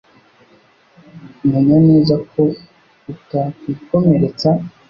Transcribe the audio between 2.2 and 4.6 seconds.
ko utakwikomeretsa